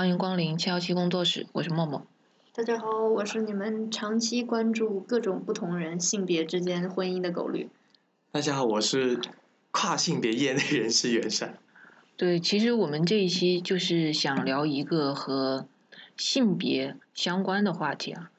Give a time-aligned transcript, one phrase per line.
[0.00, 2.06] 欢迎光临七幺七工作室，我是默默。
[2.54, 7.68] 大家好，我是你们长期关注各种不同人性别之间婚姻的狗绿。
[8.32, 9.20] 大家好，我是
[9.70, 11.58] 跨性别业内人士袁善。
[12.16, 15.66] 对，其实我们这一期就是想聊一个和
[16.16, 18.30] 性别相关的话题啊。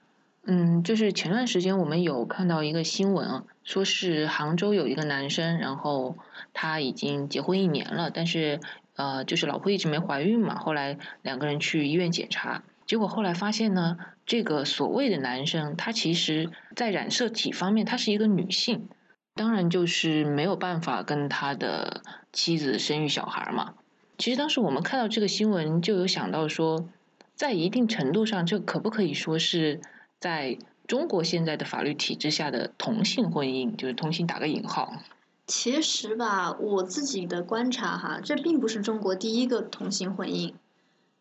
[0.44, 6.18] 嗯，就是前段时间我们有看到一个新闻啊，说是杭州有一个男生，然后
[6.54, 8.60] 他已经结婚一年了，但是。
[8.96, 18.90] 呃，就是老婆一直没怀孕嘛，后来两个人去医院检查，结果后来发现呢，这个所谓的男生，他其实在染色体方面他是一个女性，
[19.34, 22.02] 当然就是没有办法跟他的
[22.34, 23.76] 妻子生育小孩嘛。
[24.18, 26.88] 其实当时我们看到这个新闻，就有想到说，
[27.34, 29.82] 在一定程度上，这可不可以说是
[30.20, 34.94] 在中国现在的法律体制下的同性婚姻，就是同性打个引号。
[35.54, 40.54] 其实吧，我自己的观察哈，这并不是中国第一个同性婚姻。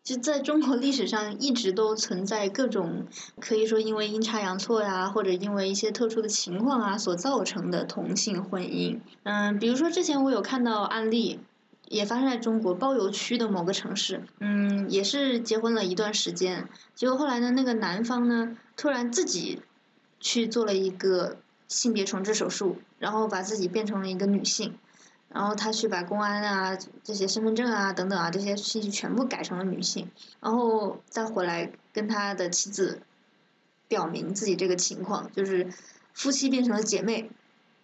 [0.05, 3.07] 就在中国历史上，一直都存在各种
[3.41, 9.01] 可以说因为阴差阳错呀，或者因为一些特殊的情况啊所造成的同性婚姻。
[9.23, 11.41] 嗯，比如说之前我有看到案例，
[11.89, 14.23] 也发生在中国包邮区的某个城市。
[14.39, 19.61] 嗯，也是结婚了一段时间，结果后来呢，那个男方呢，突然自己
[20.21, 21.35] 去做了一个。
[21.71, 24.77] 性别重置手术，然后把自己变成了一个女性，
[25.29, 30.11] 然后他去把公安啊这些身份证啊等等啊这些信息全部改成了女性，
[30.41, 33.01] 然后再回来跟他的妻子
[33.87, 35.71] 表明自己这个情况，就是
[36.13, 37.31] 夫妻变成了姐妹，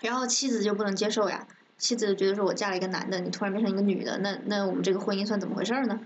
[0.02, 6.02] 然后妻子就不能接受呀，妻子觉得说我嫁了一个男的，你突然变成一个女的，那那我们这个婚姻算怎么回事呢？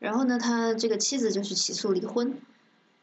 [0.00, 2.36] 然后呢，他这个妻子就去起诉离婚。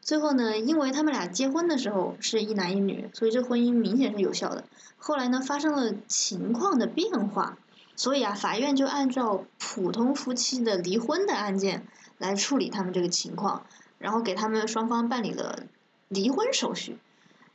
[0.02, 4.64] 最后呢，因为他们俩结婚的时候是一男一女，所以这婚姻明显是有效的。
[4.98, 7.56] 后来呢，发生了情况的变化，
[7.94, 11.86] 所以啊，法院就按照普通夫妻的离婚的案件
[12.18, 13.64] 来处理他们这个情况，
[13.98, 15.60] 然后给他们双方办理了
[16.08, 16.98] 离婚手续。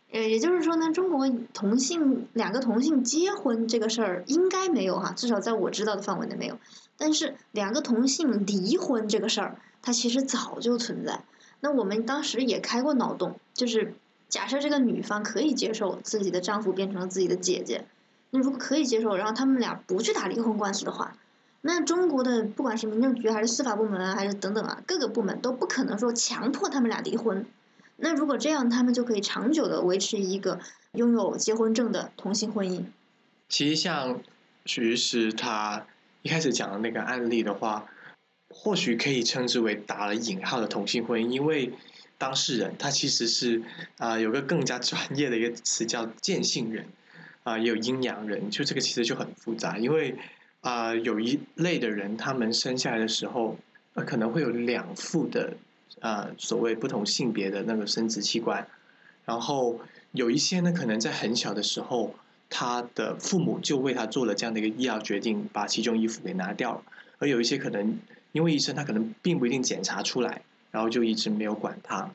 [0.10, 6.58] 呃，也就是说呢，中国同性两个同性结婚这个事儿应该没有哈，至少在我知道的范围内没有。
[6.98, 11.26] 但是两个同性离婚这个事儿，它其实早就存在。
[11.60, 13.96] 那我们当时也开过脑洞，就是
[14.30, 17.86] 假设这个女方可以接受自己的丈夫变成了自己的姐姐，
[18.30, 21.18] 那如果可以接受，然后他们俩不去打离婚官司的话，
[21.62, 27.46] 那中国的不管是民政局还是司法部门啊，还是等等啊，各个部门都不可能说强迫他们俩离婚。
[27.96, 30.60] 那如果这样，他们就可以长久的维持一个
[30.92, 32.84] 拥有结婚证的同性婚姻。
[33.50, 34.22] 其实像
[34.66, 35.88] 徐律师他
[36.22, 37.88] 一开始讲的那个案例的话。
[38.50, 41.72] 或许可以称之为打了引号的同性婚姻，因为
[42.18, 43.62] 当事人他其实是
[43.98, 46.88] 啊有个更加专业的一个词叫见性人
[47.44, 50.16] 啊，也有阴阳人，就这个其实就很复杂，因为
[50.62, 53.58] 啊有一类的人他们生下来的时候
[53.94, 55.54] 可能会有两副的
[56.00, 58.68] 啊所谓不同性别的那个生殖器官，
[59.26, 59.80] 然后
[60.14, 62.16] 有一些呢可能在很小的时候
[62.50, 66.84] 他的父母就为他做了这样的一个医疗决定，把其中一副给拿掉了，
[67.20, 68.00] 而有一些可能。
[68.38, 72.12] 因为医生他可能并不一定检查出来，然后就一直没有管他，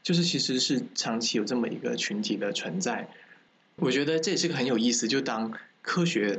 [0.00, 3.08] 就是其实是长期有这么一个群体的存在。
[3.74, 5.08] 我觉得这也是个很有意思。
[5.08, 6.38] 就当科学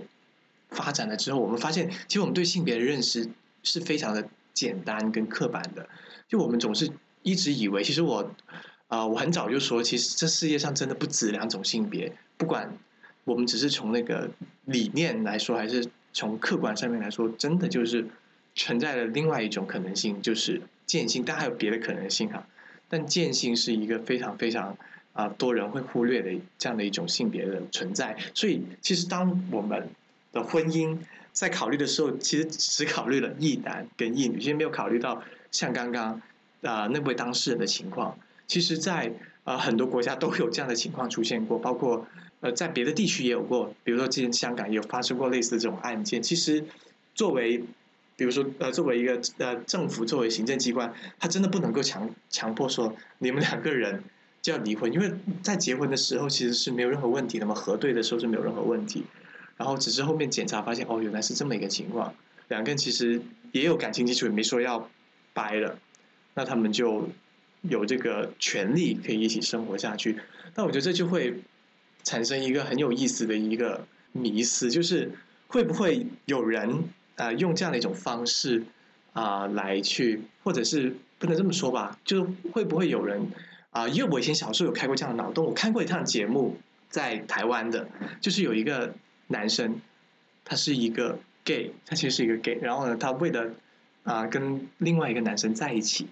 [0.69, 3.29] 发展了之后，我们发现其实我们对性别的认识
[3.63, 5.89] 是非常的简单跟刻板的。
[6.29, 6.89] 就我们总是
[7.21, 8.31] 一直以为，其实我
[8.87, 12.15] 啊，我很早就说，其实这世界上真的不止两种性别。
[12.37, 12.77] 不管
[13.25, 14.29] 我们只是从那个
[14.63, 18.07] 理念来说，还是从客观上面来说，真的就是。
[18.57, 22.45] 存在的另外一种可能性，就是见性，但还有别的可能性哈。
[22.89, 24.75] 但见性是一个非常非常
[25.13, 28.17] 啊多人会忽略的这样的一种性别的存在。
[28.33, 29.87] 所以，其实当我们
[30.31, 30.97] 的婚姻
[31.31, 36.21] 在考虑的时候，其实只考虑了一男跟一女，其实没有考虑到像刚刚
[36.61, 38.17] 啊那位当事人的情况。
[38.47, 39.13] 其实，在
[39.43, 42.07] 啊很多国家都有这样的情况出现过，包括
[42.39, 46.23] 呃在别的地区也有过，比如说之前香港也有发生过类似的这种案件。
[46.23, 46.63] 其实
[47.13, 47.63] 作为
[48.17, 54.03] 比如说，呃，作为一个呃政府，作为行政机关，他真的不能够强强迫说你们两个人
[54.41, 59.03] 就要离婚，因为在结婚的时候其实是没有任何问题的嘛，核对的时候是没有任何问题，
[59.55, 62.15] 然后只是后面检查发现哦，原来是这么一个情况，
[62.47, 63.21] 两个人其实
[63.51, 64.89] 也有感情基础，也没说要
[65.33, 65.77] 掰了，
[66.33, 67.07] 那他们就
[67.61, 70.17] 有这个权利可以一起生活下去。
[70.55, 71.35] 那我觉得这就会
[72.03, 75.11] 产生一个很有意思的一个迷思，就是
[75.45, 76.85] 会不会有人？
[77.17, 78.63] 呃，用这样的一种方式
[79.13, 83.31] 啊，来去，或者是不能这么说吧，就是会不会有人
[83.71, 83.87] 啊？
[83.87, 86.57] 因为我以前小时候有开过这样的脑洞，我看过一趟节目，
[86.89, 87.89] 在台湾的，
[88.21, 88.93] 就是有一个
[89.27, 89.81] 男生，
[90.45, 93.51] 他是一个 gay，他其实是一个 gay，然后呢，他为了
[94.03, 96.07] 啊跟另外一个男生在一起，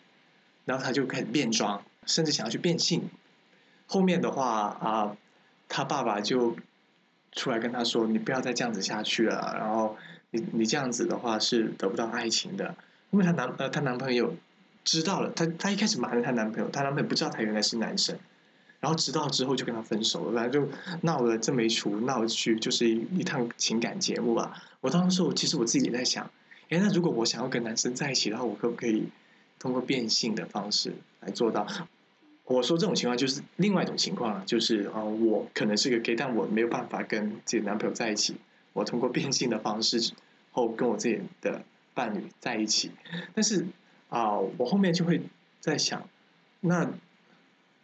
[0.65, 3.09] 然后他就开始变装，甚至想要去变性。
[3.85, 4.49] 后面的话
[4.81, 5.17] 啊，
[5.69, 6.55] 他爸爸就
[7.35, 9.95] 出来跟他说：“你不要再这样子下去了，然后
[10.31, 12.75] 你你这样子的话是得不到爱情的。”
[13.11, 14.33] 因为她男呃她男朋友
[14.83, 18.17] 知道了，她她一开始瞒着她男朋友，她男朋友不知道她原来是男生。
[18.81, 20.71] 然后知道之后就跟他分手了，反正就
[21.01, 24.61] 闹了这么一出，闹去就是一一趟情感节目吧。
[24.79, 26.29] 我当时我其实我自己也在想，
[26.69, 29.07] 哎，那如果我想要跟男生在一起的话，我可不可以
[29.57, 31.65] 通过变性的方式来做到？
[32.45, 38.35] 我说这种情况就是另外一种情况，就是啊，我可能是个 gay，但我没有办法跟自己男朋友在一起，
[38.73, 40.13] 我通过变性的方式
[40.51, 41.63] 后跟我自己的
[41.93, 42.91] 伴侣在一起。
[43.33, 43.65] 但是
[44.09, 45.21] 啊，我后面就会
[45.59, 46.07] 在想，
[46.61, 46.89] 那。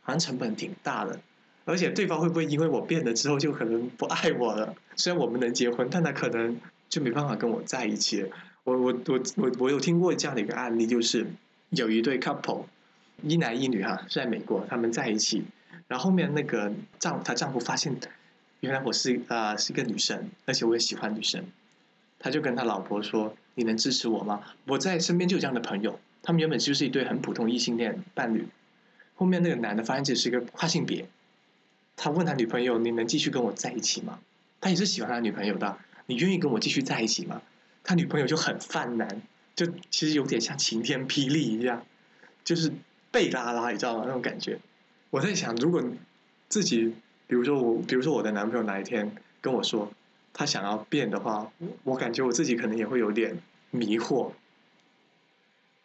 [0.04, 1.20] 好像成本挺大的，
[1.64, 4.74] 而且对方会不会因为我变了之后就可能不爱我了？
[4.96, 6.60] 虽然我们能结婚，但他可能
[6.90, 8.26] 就没办法跟我在一起。
[8.64, 11.28] 我我我我我有听过这样的一个案例，就是
[11.70, 12.64] 有一对 couple，
[13.24, 15.44] 一男一女哈是，在美国他们在一起，
[15.88, 17.96] 然后后面那个丈她丈夫发现
[18.60, 21.46] 原来我是啊是一个女生，而且我也喜欢女生，
[22.20, 28.48] 他就跟他老婆说：“你能支持我吗？”我在身边就有这样的朋友，他们原本就是一对很普通异性恋伴侣。
[29.16, 31.08] 后面那个男的发现自己是一个跨性别，
[31.96, 34.20] 他问他女朋友：“你能继续跟我在一起吗？”
[34.62, 37.42] 他也是喜欢他女朋友的，你愿意跟我继续在一起吗？
[37.84, 39.24] 他女朋友就很犯难，
[39.56, 41.84] 就其实有点像晴天霹雳一样，
[42.44, 42.72] 就是
[43.12, 44.04] 被拉拉，你知道吗？
[44.06, 44.60] 那种感觉。
[45.10, 45.84] 我在想，如果
[46.50, 46.96] 自己，
[47.28, 49.92] 比如说我，比如说我的男朋友哪一天跟我说
[50.34, 51.52] 他想要变的话，
[51.84, 53.38] 我感觉我自己可能也会有点
[53.70, 54.32] 迷惑。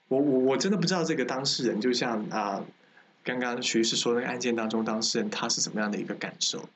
[0.08, 2.64] 我我我真的不知道这个当事人，就像啊。
[3.24, 6.68] 刚刚徐师说那个案件当中，当事人他是怎么样的一个感受？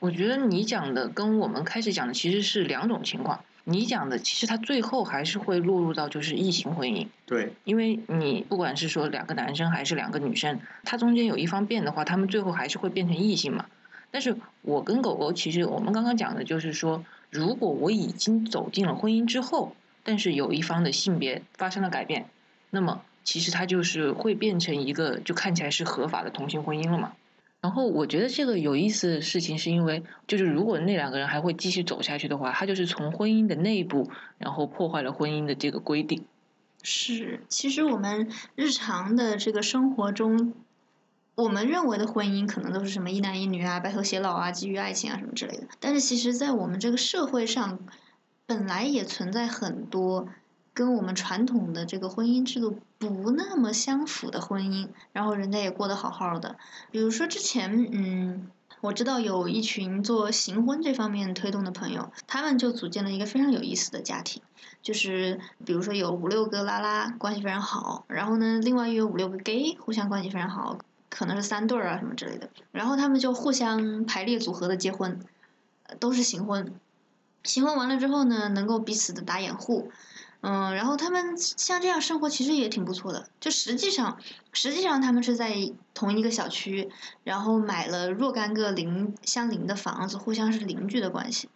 [0.00, 3.42] 我觉得你讲的跟我们开始讲的其实是两种情况。
[3.70, 7.06] 你讲的其实他最后还是会落入到就是异性婚姻。
[7.26, 13.66] 对，因为你不管是说两个男生还是两个女生，他中间有一方变的话，他们最后还是会变成异性嘛。
[14.10, 22.26] 但是我跟狗狗其实我们刚刚讲的就是说，如果我已经走进了婚姻之后，但是有一方的性别发生了改变，
[22.70, 23.02] 那么。
[23.24, 27.12] 其实它就是会变成一个就看起来是合法的同性婚姻了嘛。
[27.60, 34.08] 然后我觉得这个有意思的事情是因为，就是如果那两个人还会继续走下去的话，他就是从婚姻的内部，
[34.38, 36.24] 然后破坏了婚姻的这个规定。
[36.84, 40.54] 是，其实我们日常的这个生活中，
[41.34, 45.66] 我们认为的婚姻可能都是什么一男一女啊、白头偕老啊、基于爱情啊什么之类的。
[45.80, 47.80] 但是其实，在我们这个社会上，
[48.46, 50.28] 本来也存在很多。
[50.78, 56.56] 跟我们传统的这个婚姻制度不那么相符的婚姻，然后人家也过得好好的。
[56.92, 58.48] 比如说之前，嗯，
[58.80, 64.40] 我知道有一群做行婚这方面推动的朋友，他们就组建了一个非常有意思的家庭，
[64.80, 70.78] 就是比如说有五六个拉拉关系非常好，然后呢，另外又有五六个 gay 互相关系非常好，
[71.10, 75.18] 可能是三对儿啊什么之类的，然后他们就互相排列组合的结婚，
[75.98, 76.72] 都是行婚，
[77.42, 79.90] 行婚完了之后呢，能够彼此的打掩护。
[80.40, 83.28] 嗯，然后他们像这样生活其实也挺不错的。
[83.40, 84.18] 就实际上，
[84.52, 86.88] 实际上他们是在同一个小区，
[87.24, 91.48] 然后买了若干个邻相邻的房子，互相是邻居的关系。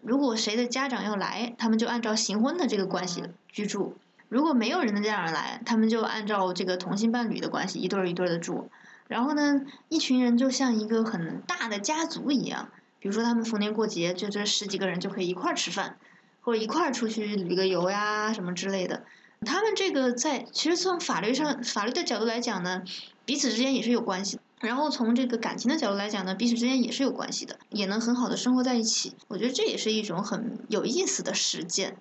[0.00, 3.92] 如果谁的家长要来，他们就按照行婚的这个关系居住；
[4.30, 8.70] 如果没有人的家长来，他们就按照这个同性伴侣的关系一对儿一对儿的住。
[9.06, 12.70] 然后呢，一群人就像一个很大的家族一样。
[13.00, 15.98] 比如说他们逢年过节，就这十几个人就可以一块儿吃饭。
[16.40, 19.04] 或者一块儿出去旅个游呀，什么之类的。
[19.46, 22.82] 他们这个在其实从法律上法律的角度来讲呢，
[23.24, 24.42] 彼此之间也是有关系的。
[24.60, 29.14] 然后从这个感情的角度来讲呢，彼此之间也是有关系的，也能很好的生活在一起。
[29.28, 31.96] 我觉得这也是一种很有意思的实践。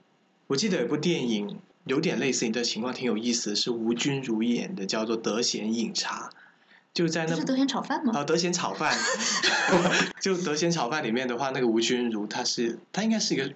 [0.48, 6.29] 我记得有部电影有点类似你的情况，挺有意思，是吴君如演的，叫做《德贤饮茶》，
[6.93, 7.36] 就在那。
[7.38, 8.12] 是德贤炒饭吗？
[8.13, 8.93] 啊，德贤炒饭。
[10.19, 13.53] 就德贤炒饭里面的话，那个吴君如，她是她应该是一个。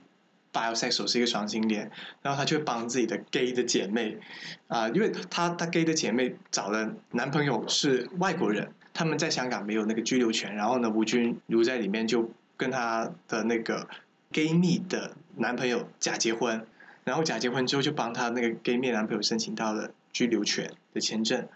[0.54, 1.90] Bisexual 是一个双性恋，
[2.22, 4.20] 然后他就帮自己的 gay 的姐妹，
[4.68, 13.88] 啊，因为他他 gay 的姐妹找的男朋友是外国人，他们在香港没有那个居留权，然后呢，吴君如在里面就跟他的那个
[14.32, 16.68] gay 蜜的男朋友假结婚，
[17.04, 21.48] 然后假结婚之后就帮他那个 gay 蜜男朋友申请到了居留权的签证，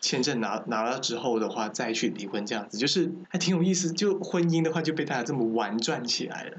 [0.00, 6.56] 签证拿拿了之后的话再去离婚这样子，就是还挺有意思，就婚姻的话就被大家这么玩转起来了，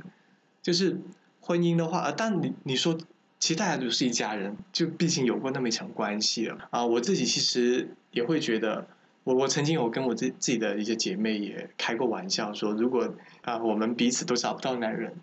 [0.62, 1.02] 就是。
[1.48, 2.98] 婚姻的话，呃，但你你说，
[3.40, 6.86] 其实大家都是一家人，就毕竟有过那么一层关系了啊。
[6.86, 8.86] 我自己其实也会觉得，
[9.24, 13.14] 我我曾经有跟我自自己的一些姐妹也开过玩笑，说如果
[13.44, 15.14] 啊我们彼此都找不到男人，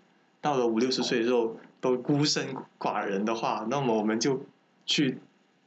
[0.41, 4.41] 到了五六十岁之后都孤身寡人的话，那么我们就
[4.87, 5.19] 去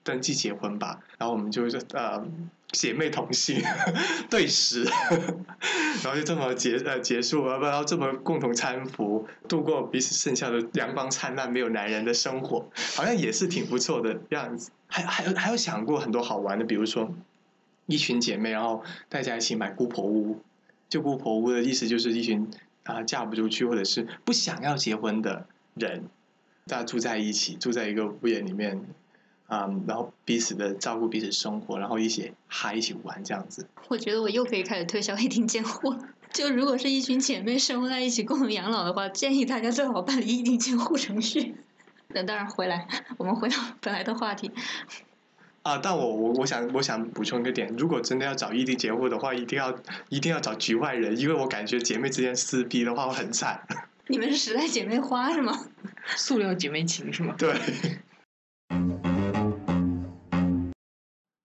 [0.09, 2.27] 登记结婚吧，然后我们就是呃
[2.73, 3.63] 姐妹同心
[4.31, 4.85] 对食，
[6.03, 14.71] 然后就这么结呃结束，然后这么共同搀扶度过彼此剩下的阳光灿烂没有男人的生活，好像也是挺不错的样子。
[14.87, 17.13] 还还有还有想过很多好玩的，比如说
[17.85, 20.41] 一群姐妹，然后大家一起买姑婆屋。
[20.89, 22.51] 就姑婆屋的意思就是一群
[22.85, 26.09] 啊嫁不出去或者是不想要结婚的人，
[26.67, 28.83] 大家住在一起，住在一个屋檐里面。
[29.49, 33.67] 啊，然后彼此的照顾彼此生活，然后一起嗨一起玩这样子。
[33.89, 35.99] 我觉得我又可以开始推销 一定监护了。
[36.33, 41.57] 就如果是一群姐妹生活在一起共同养老的话，建议大家最好办理一定监护程序。
[42.09, 42.87] 那当然，回来
[43.17, 44.51] 我们回到本来的话题。
[45.63, 49.75] 啊，但我我我想我想补充一个点，如果真的要找异地监护的话，一定要
[50.11, 53.67] 一定要找局外人，因为我感觉姐妹之间撕逼的话会很惨。
[54.09, 55.59] 你们是时代姐妹花是吗？
[56.17, 57.35] 塑料姐妹情是吗？
[57.39, 57.55] 对。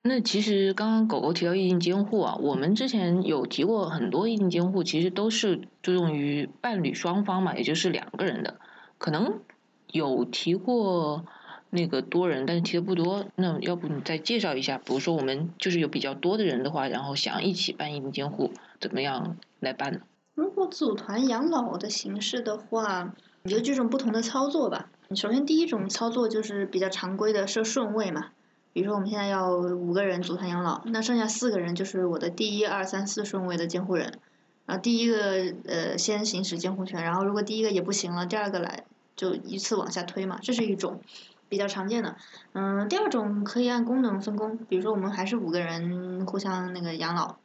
[0.06, 8.60] 那其实刚刚狗狗提到异定监护啊，我们之前有提过很多异定监护，其实都是作用于伴侣双方嘛，也就是两个人的。
[8.98, 9.40] 可能
[9.88, 11.26] 有提过
[11.70, 13.26] 那个多人，但是提的不多。
[13.36, 14.78] 那要不你再介绍一下？
[14.78, 20.02] 比如说我们就是有比较多的人的话，然后想一起办异定监护，怎么样来办呢？
[20.36, 24.90] 如果组团养老的形式的话，有几种不同的操作吧。
[25.16, 28.32] 首先第一种操作就是比较常规的设顺位嘛。
[28.74, 34.20] 比如说我们现在要五个人组团养老，那剩下四个人就是我的第一二三四顺位的监护人，
[34.66, 38.84] 然后第一个呃先行使监护权，然后如果第一个也不行了，第二个来
[39.16, 41.02] 就依次往下推嘛，这是一种
[41.50, 42.16] 比较常见的。
[42.54, 47.36] 嗯，第二种可以按功能分工，比如说我们还是五个人互相那个养老，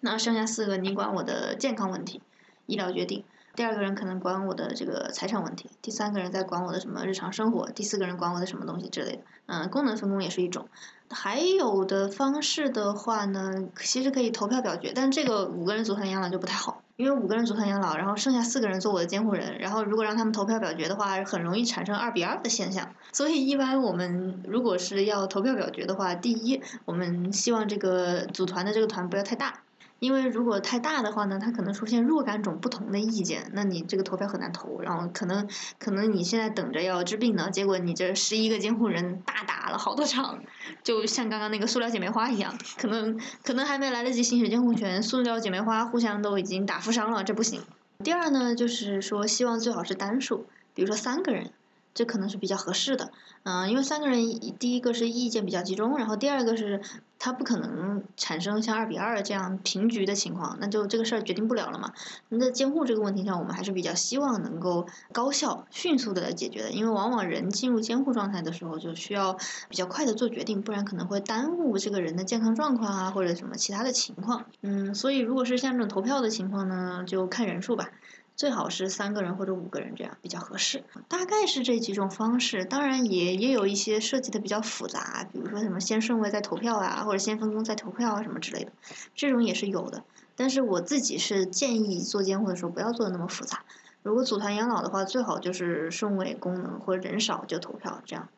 [0.00, 2.22] 那剩下四个你管我的健康问题、
[2.66, 3.24] 医疗决定。
[3.58, 9.22] 第二个人可能管我的这个财产问题，第三个人在管我的什么日常生活，第四个人管我的什么东西之类的。
[9.46, 10.68] 嗯，功能分工也是一种。
[11.10, 13.50] 还有的方式的话呢，
[13.80, 22.88] 其实可以投票表决，但这个五个人组团养老就不太好，因为五个人组团养老，然后剩下四个人做我的监护人，然后如果让他们投票表决的话，很容易产生二比二的现象。
[23.12, 29.62] 所以一般我们如果是要投票表决的话，第一，我们希望这个组团的这个团不要太大。
[29.98, 34.80] 因为如果太大的话呢，它可能出现若干种不同的意见，那你这个投票很难投。
[34.80, 40.38] 然后可能可能你现在等着要治病呢，结果你这十一个监护人大打了好多场，
[40.82, 47.62] 就像刚刚那个塑料姐妹花一样，可能可能还没来得及行使监护权，塑料姐妹花互相都已经打负伤了，这不行。
[48.04, 51.50] 第二呢，就是说希望最好是单数，比如说三个人。
[51.94, 53.10] 这可能是比较合适的，
[53.42, 54.20] 嗯，因为三个人，
[54.56, 56.80] 第一个是意见比较集中，然后第二个是
[57.18, 61.92] 他不可能产生像二比二这样平局的情况，那就这个事儿决定不了了嘛。
[62.28, 69.36] 那在监护这个问题上，我们还是比较希望能够高效、迅速的来解决的，因为往往人进入监护状态的时候，就需要
[69.68, 74.46] 比较快的做决定，不然可能会耽误这个人的健康状况啊，或者什么其他的情况。
[74.62, 77.90] 嗯，所以如果是像这种投票的情况呢，就看人数吧。
[78.38, 88.70] 最好是三个人或者五个人这样比较合适，大概是这几种方式，当然也也有一些设计的比较复杂，比如说什么先顺位再投票啊，或者先分工再投票啊什么之类的，
[89.16, 90.04] 这种也是有的。
[90.36, 93.64] 但是我自己是建议做监护的时候不要做的那么复杂，
[94.04, 98.28] 如果组团养老的话，最好就是顺位功能或者人少就投票这样。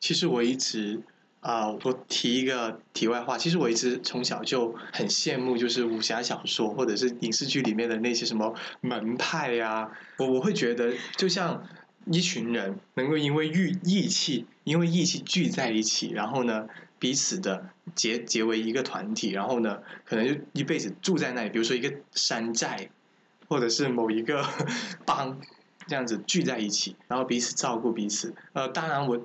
[0.00, 1.04] 其实我一直。
[1.48, 9.90] 啊，我提一个题外话，其实我一直从小就很羡慕，就是武侠小说或者是影视剧里面的那些什么门派呀。
[10.18, 11.66] 我我会觉得，就像
[12.04, 22.90] 一群人能够因为义义气，因为义气聚在一起，然后呢彼此的结结为一个团体，然后呢可能就一辈子住在那里，比如说一个山寨，
[23.48, 24.44] 或者是某一个
[25.06, 25.40] 帮
[25.86, 28.34] 这样子聚在一起，然后彼此照顾彼此。
[28.52, 29.18] 呃，当然我。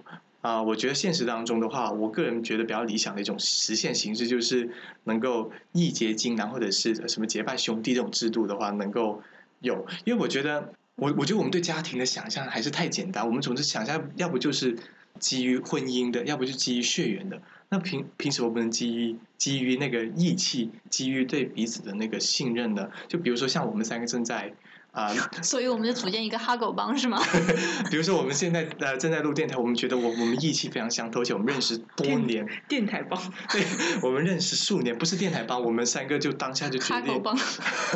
[0.44, 4.70] 啊，我觉得现实当中的话，我个人觉得比较理想的一种实现形式，就是
[5.06, 9.24] 能够义结金兰或者是什么结拜兄弟这种制度的话，能够
[9.62, 9.88] 有。
[10.04, 14.78] 因为我觉得，我我觉得我们对家庭的想象还是太简单，我们总是想象，要不就是
[15.18, 17.42] 基于婚姻的，要不就基于血缘的。
[17.70, 22.90] 那凭凭什么不能基于基于那个义气，基于对彼此的那个信任呢？
[23.08, 24.54] 就比如说像我们三个正在。
[24.94, 27.20] 啊， 所以我们就组建一个哈狗帮是吗？
[27.90, 32.48] 比如说我们现在呃正在录电台，我们觉得我我们义气非常相投，而且我们认识多年。
[32.70, 33.20] 电台帮。
[33.52, 33.66] 对，
[34.04, 37.02] 我们认识数年，不是电台帮，我们三个就当下就决定。
[37.02, 37.36] 哈狗帮。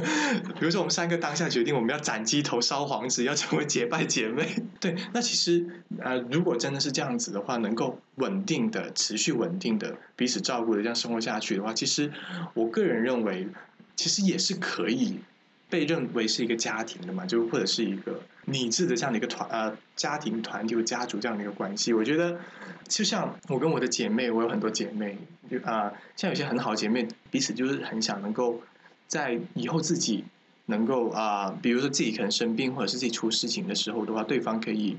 [0.60, 4.56] 比如说我们三个当下决定，我们要斩鸡头烧黄纸，要成为结拜姐妹。
[4.80, 12.12] 对，那其实呃，如果真的是这样子的话，能够稳定的、持续稳定的彼此照顾的这样生活下去的话，其实
[12.56, 13.48] 我个人认为，
[13.96, 15.20] 其实也是可以。
[15.69, 21.93] 被认为是一个家庭的嘛，就或者是一个理智的这样的一个团呃家庭团体家族这样的一个关系。
[21.93, 22.39] 我觉得
[22.88, 25.17] 就像我跟我的姐妹，我有很多姐妹，
[25.63, 28.62] 啊、像有些很好姐妹，彼此就是很想能够
[29.07, 30.24] 在以后自己
[30.67, 34.95] 能够啊、比如说自己可能生病或者是自己出事情的时候的话，对方可以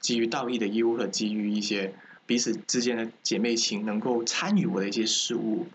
[0.00, 1.92] 基于道义的义务和基于一些
[2.24, 5.66] 彼此之间的姐妹情，能够参与我的一些事务。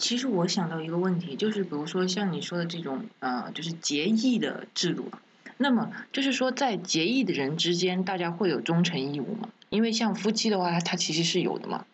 [0.00, 5.10] 其实我想到一个问题，就是比如说像你说的这种呃，就是结义的制度，
[5.58, 9.50] 那么就是说在结义的人之间，大家会有忠诚义务吗？
[9.68, 11.84] 因为像夫妻的话，他其实是有的嘛。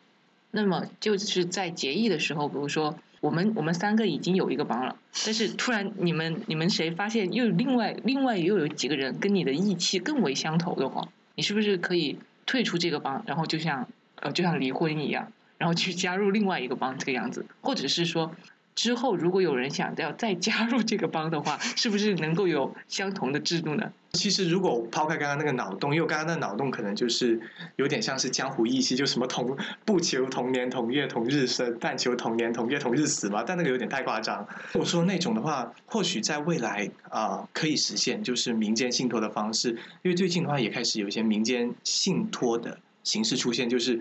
[0.53, 13.89] 那么就是在结义的时候，比如说我们我们三个已经有一个帮了，但是突然你们你们谁发现又另外另外又有几个人跟你的义气更为相投的话，你是不是可以退出这个帮，然后就像
[14.21, 15.33] 呃就像离婚一样？
[15.59, 18.35] 然后去加入另外一个帮这个样子，或者是说
[18.75, 23.93] 之后如果有人想要再加入这个帮的话，是不是能够有相同的制度呢？
[24.13, 27.39] 其实，如果抛开刚刚那个脑洞，因为刚刚那脑洞可能就是
[27.77, 33.45] 有点像是江湖义气，就什么同不求同年同月同日生，但求同年同月同日死嘛。
[33.47, 34.47] 但那个有点太夸张。
[34.73, 39.73] 我说那种的话，或许在未来啊、可以实现，就是民间信托的方式。
[40.01, 44.01] 因为最近的话也开始有一些民间信托的形式出现，就是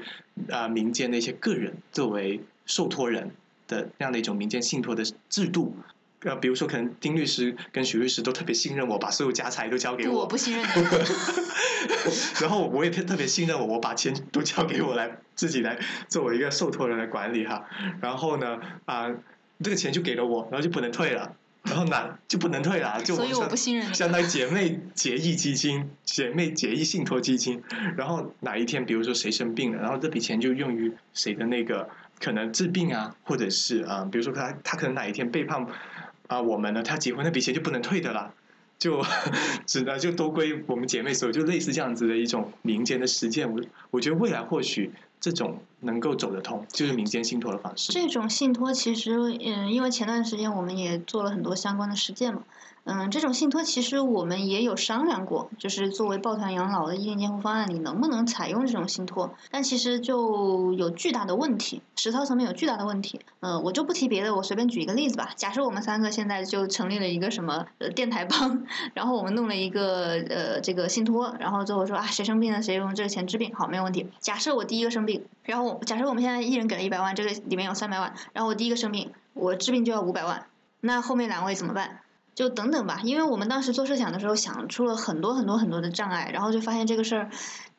[0.50, 3.29] 啊、民间的一些个人作为受托人
[3.67, 5.77] 的那样的一种民间信托的制度。
[6.21, 10.21] 呃，比如说，可能丁律师跟许律师都特别信任我，把所有家财都交给，我。
[10.21, 10.67] 我不信任你。
[12.41, 17.67] 然后我也特特别信任我，我把钱都交给我来自己来作为一个受托人来管理哈。
[18.01, 19.12] 然后呢，啊、
[19.62, 21.35] 这个钱就给了我，然后就不能退了，
[21.65, 23.93] 然后哪就不能退了， 就所以我相不信任。
[23.93, 27.62] 相当于姐妹结义基金、姐妹结义信托基金。
[27.98, 35.65] 然后哪一天，比如说谁生病了，然后这笔钱就用于谁的那个可能治病啊，或者是啊、呃比如说他他可能哪一天背叛
[36.27, 38.31] 啊、我们了，他结婚那笔钱就不能退的啦。
[38.77, 39.01] 就
[39.66, 43.50] 只能就都归我们姐妹所有，就类似这样子的一种民间的实践。
[43.51, 44.92] 我我觉得未来或许
[45.25, 47.92] 这种能够走得通，就是民间信托的方式。
[47.92, 52.44] 这种信托其实，嗯，因为前段时间我们也做了很多相关的实践嘛，
[52.87, 63.19] 嗯，这种信托其实我们也有商量过，就是作为抱团养老的意见监护方案里能不能采用这种信托，但其实就有巨大的问题，实操层面有巨大的问题。
[63.39, 65.31] 呃，我就不提别的，我随便举一个例子吧。
[65.35, 74.07] 假设我们三个现在就成立了一个什么呃电台帮， 然后我们弄了一个呃这个信托，然后最后说啊谁生病了谁用这个钱治病，好没有问题。
[74.19, 80.45] 假设我第一个生病，然后假设我们现在一人给了一百万，这个里面有三百万，然后我第一个生病，我治病就要五百万，
[80.81, 82.01] 那后面两位怎么办？
[82.35, 87.29] 就等等吧，因为我们当时做设想的时候想出了很多很多很多的障碍，然后就发现这个事儿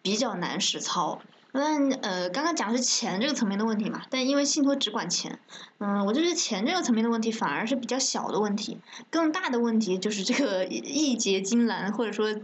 [0.01, 1.21] 比较难实操。
[1.53, 5.39] 但呃，刚刚讲的是钱这个层面的问题嘛，但因为信托只管钱，
[5.79, 8.79] 嗯，我就觉得钱这个层面的问题反而是比较小的问题，
[9.11, 12.35] 更大的问题就是这个义结金兰或者说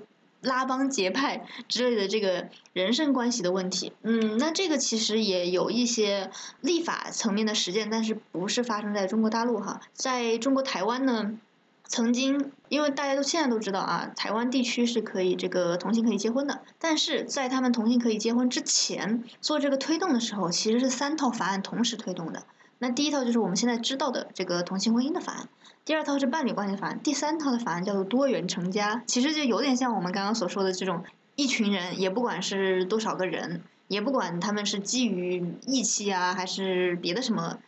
[0.40, 3.92] 拉帮结派之类的这个人身关系的问题。
[4.03, 6.31] 嗯，那这个其实也有一些
[6.62, 11.38] 立法层面的实践，但是不是发生在中国大陆哈，在中国台湾呢？
[11.85, 22.45] 曾经，因为大家都现在都知道啊，台湾地区是可以这个同性可以结婚的，但是在他们同性可以结婚之前做这个推动的时候，其实是三套法案同时推动的。
[22.79, 25.49] 那第一套就是我们现在知道的这个同性婚姻的法案，
[25.85, 31.05] 第二套是伴侣关系法案，第三套的法案叫做多元成家，其实就有点像我们刚刚所说的这种
[31.37, 37.59] 一群人，也不管是多少个人，也不管他们是基于义气啊，还是别的什么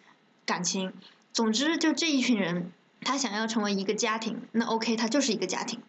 [0.47, 0.95] 感情，
[1.33, 2.73] 总之就这一群人。
[3.05, 5.81] 他想要成为一个家庭，那 OK，他就是一个家庭。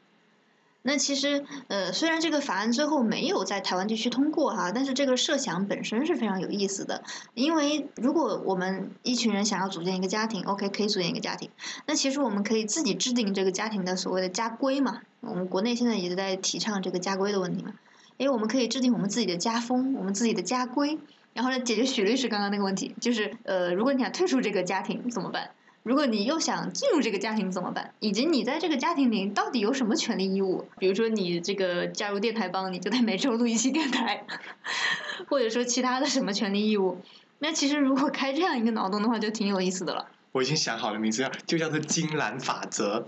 [0.88, 7.04] 那其实，呃，虽然这个法案最后没有在台湾地区通过哈，但是这个设想本身是非常有意思的。
[7.34, 11.50] 因为如果我们一群人想要组建一个家庭，OK，可以组建一个家庭，
[11.88, 15.02] 那其实我们可以自己制定这个家庭的所谓的家规嘛。
[15.22, 17.74] 我们国内现在也在提倡这个家规的问题嘛。
[18.18, 21.00] 因为我们可以制定我们自己的家风，我们自己的家规，
[21.34, 25.50] 然后来解决许律师刚刚那个问题，就是呃，如果你想退出这个家庭怎么办？
[25.86, 27.94] 如果你又想进入这个家庭怎么办？
[28.00, 30.66] 以及你在这个家庭里到底有什么权利义务？
[30.80, 34.26] 比如说你这个加入电台帮，你就得每周录一期电台，
[35.30, 36.98] 或者说其他的什么权利义务？
[37.38, 40.08] 那其实如果开这样一个脑洞的话，就挺有意思的了。
[40.36, 43.02] 我已经想好了名字，叫就叫做金兰法则，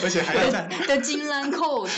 [0.00, 1.90] 而且还要在，的金兰 code，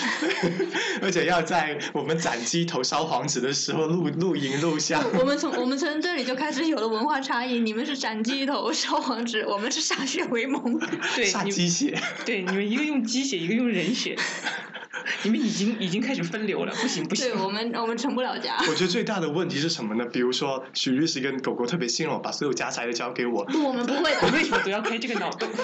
[1.02, 5.04] 而且要在我们斩鸡头烧黄纸的时候录录音录像。
[5.18, 7.58] 我们从我们从这里就开始有了文化差异。
[7.60, 10.80] 你们是斩鸡头烧黄纸，我们是歃血为盟。
[11.14, 14.16] 对，杀鸡血，对你们一个用鸡血，一个用人血，
[15.22, 17.42] 你们已经已经开始分流了，不行不行对。
[17.42, 18.56] 我们我们成不了家。
[18.68, 20.04] 我觉得最大的问题是什么呢？
[20.12, 24.18] 比如说许律师跟狗狗特别信任我，把所有家财都交给我，不，我们不会的。
[24.22, 25.48] 我为什么都要开这个脑洞？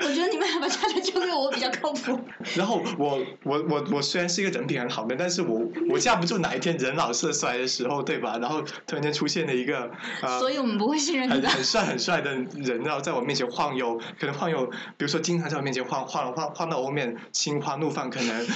[0.00, 2.18] 我觉得你们还把家财交给我比较靠谱。
[2.56, 5.60] 然后我我我我虽然是一个人品很好的，但是我
[5.90, 8.38] 我架不住哪一天人老色衰的时候，对吧？
[8.38, 9.90] 然后突然间出现了一个
[10.22, 11.48] 呃所以我们不会信任你的。
[11.48, 18.46] 很很帅很帅的人，然后在我面前晃悠，可能晃悠，比如说经常在我面前晃晃晃晃到后面心花怒放，可能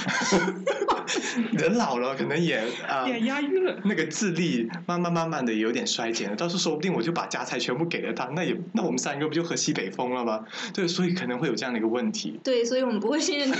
[1.53, 3.07] 人老了，可能也啊。
[3.07, 3.79] 也押韵了。
[3.85, 10.43] 那个智力慢慢慢慢的有点衰减了，到时候说不定我就把家财全部给了他，那也那我们三个不就喝西北风了吗？
[10.73, 12.39] 对，所以可能会有这样的一个问题。
[12.43, 13.53] 对，所以我们不会信任你。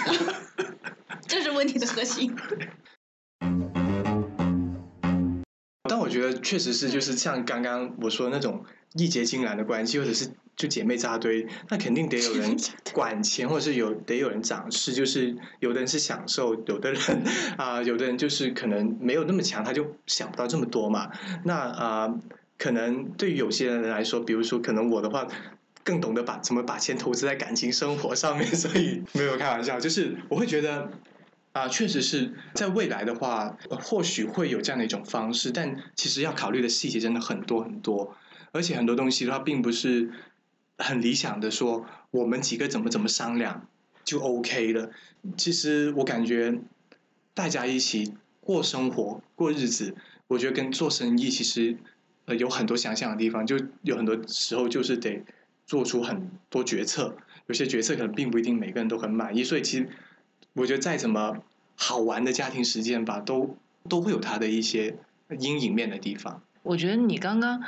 [1.27, 2.35] 这是问题的核心。
[5.87, 12.57] 但我觉得确实是，就是像刚刚我说的那种义结金兰的关系，或者是就姐妹扎堆，那肯定得有人
[12.93, 14.93] 管钱，或者是有得有人掌事。
[14.93, 17.23] 就是有的人是享受，有的人
[17.57, 21.11] 啊、有的人就是可能没有那么强，他就想不到这么多嘛。
[21.43, 22.13] 那啊、
[22.57, 25.27] 可能对于有些人来说，比如说可能我的话。
[25.85, 30.89] 更懂得把怎么把钱投资在感情生活上面，所以没有开玩笑，就是我会觉得
[31.51, 38.15] 啊，确实是在未来的话，呃或许会有这样的一种方式，但其实要考虑的细节真的很多很多，
[38.53, 40.09] 而且很多东西的话，并不是
[40.77, 43.67] 很理想的说我们几个怎么怎么商量
[44.05, 44.91] 就 OK 了。
[45.35, 46.59] 其实我感觉
[47.33, 49.95] 大家一起过生活、过日子，
[50.27, 51.77] 我觉得跟做生意其实
[52.25, 55.23] 呃有很多想象的地方，就有很多时候就是得
[55.65, 57.15] 做出很多决策，
[57.47, 59.89] 有些决策可能并不一定每个人都很满意，所以其实
[60.53, 61.37] 我觉得再怎么
[61.75, 63.57] 好玩的家庭实践吧，都
[63.89, 64.97] 都会有它的一些
[65.39, 66.43] 阴影面的地方。
[66.61, 67.63] 我觉得你刚刚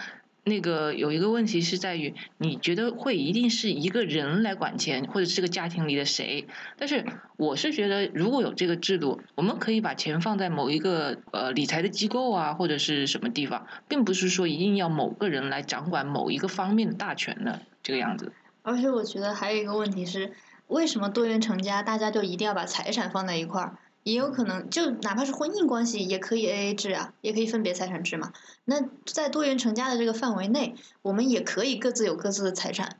[0.48, 6.48] 那个有一个问题是在于，你觉得会一定是一个人来管钱，或者是这个家庭里的谁？
[6.78, 7.04] 但是
[7.36, 18.32] 我是觉得，如果有这个制度，我们可以把钱放在某一个呃理财的机构啊，或者是什么地方，并不是说一定要某个人来掌管某一个方面的大权的这个样子。
[18.62, 20.34] 而且我觉得还有一个问题是，
[20.68, 23.80] 为什么多元成家，大家就一定要把财产放在一块儿？
[24.06, 28.34] 也有可能，就哪怕是婚姻关系，也可以 A A 制啊，也可以分别财产制嘛。
[28.64, 32.98] 那在多元成家的这个范围内，我们也可以各自有各自的财产，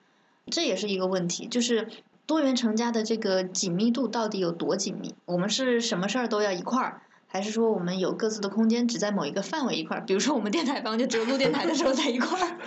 [0.50, 1.46] 这也是一个问题。
[1.46, 1.88] 就是
[2.26, 5.14] 多元成家的这个紧密度到底有多紧密？
[5.26, 7.04] 我们是什么事儿都要一块儿，
[7.36, 10.06] 还是说我们有各自的空间，只在某一个范围一块儿？
[10.06, 12.58] 比如说我们电台方就只有录电台的时候在一块儿。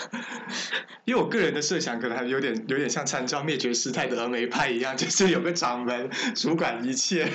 [1.07, 7.27] 因为我个人的设想可能还有点有点像参照灭绝师太的峨眉派一样，就是有个掌门主管一切，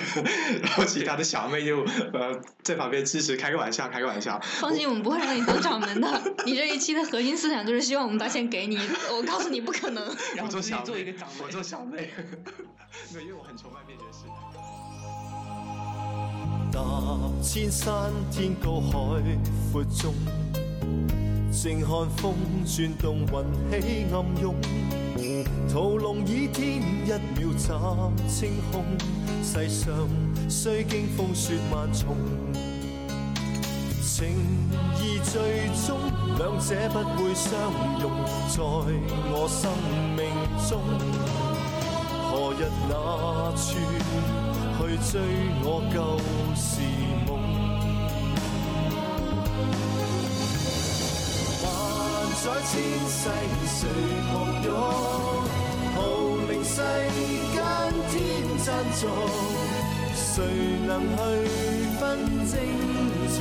[0.61, 4.39] 然后其他的小妹就呃在旁边支持，开个玩笑，开个玩笑。
[4.43, 6.21] 放心，我们不会让你当掌门的。
[6.45, 8.77] 你这一期的核心思想就是希望我们把钱给你，
[9.11, 10.05] 我告诉你不可能。
[10.35, 12.11] 然后做小妹做一个掌门我做小妹，
[13.11, 15.42] 没有，因为我很崇拜灭绝师太。
[16.73, 16.79] 踏
[17.39, 19.21] 千山天高海
[19.71, 20.11] 阔中，
[21.51, 22.33] 静看风
[22.65, 24.55] 转动，云起暗涌。
[25.69, 27.09] 屠龍倚天，一
[27.39, 27.77] 秒斩
[28.27, 28.83] 清空。
[29.43, 29.93] 世上
[30.49, 32.17] 雖經風雪萬重，
[34.01, 34.29] 情
[34.99, 35.99] 义最終
[36.39, 37.53] 兩者不會相
[38.01, 38.09] 容，
[38.49, 38.63] 在
[39.31, 39.71] 我生
[40.17, 40.25] 命
[40.67, 40.81] 中。
[42.31, 43.77] 何日那處
[44.77, 44.81] 去
[45.11, 45.13] 追
[45.63, 45.95] 我舊
[46.55, 46.71] 時
[47.27, 47.29] 夢？
[51.63, 51.65] 萬
[52.41, 52.71] 載千
[53.07, 53.21] 世
[53.79, 53.79] 誰
[54.31, 54.33] 狂
[54.63, 54.67] 湧？
[55.95, 55.97] 號
[56.49, 56.75] 令世
[57.53, 57.55] 間
[58.09, 58.13] 天
[58.59, 58.65] 贊
[58.99, 59.01] 助，
[60.15, 60.25] 誰
[60.87, 61.19] 能去
[61.99, 62.01] 分
[62.49, 62.51] 正
[63.29, 63.39] 邪？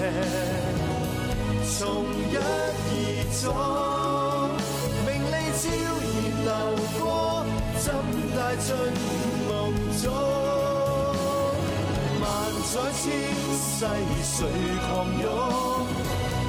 [1.78, 1.80] 從
[2.30, 2.94] 一而
[3.40, 3.44] 终，
[5.06, 5.62] 名利悄
[6.04, 6.14] 然
[6.44, 6.50] 流
[7.00, 7.02] 過，
[7.80, 7.84] 怎
[8.36, 8.68] 帶進
[12.74, 13.04] 萬載千
[13.52, 13.84] 世
[14.22, 14.36] 谁
[14.80, 15.24] 狂湧？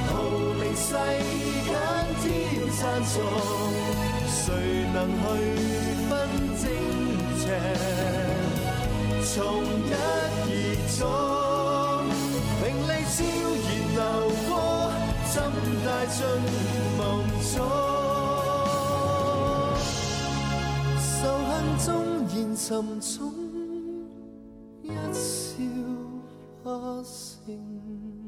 [0.08, 0.12] 號
[0.58, 0.88] 令世
[1.64, 1.68] 间
[2.22, 2.24] 天
[2.72, 2.80] 贊
[3.12, 3.14] 助，
[4.30, 4.36] 誰
[4.94, 5.22] 能去
[6.08, 6.10] 分
[6.60, 6.64] 正
[7.38, 7.44] 邪？
[9.34, 9.92] 从一
[10.46, 10.48] 而
[10.96, 11.02] 终，
[12.62, 13.14] 名利悄
[13.60, 14.00] 然流
[14.48, 14.52] 过，
[15.30, 15.34] 怎
[15.84, 16.16] 带进
[16.96, 17.00] 梦
[17.52, 17.54] 中？
[21.20, 21.84] 仇恨纵
[22.28, 22.64] 然沉
[23.00, 23.43] 重。
[27.46, 28.23] something